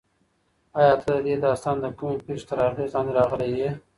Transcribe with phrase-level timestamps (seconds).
[0.79, 3.69] ایا ته د دې داستان د کومې پېښې تر اغېز لاندې راغلی یې؟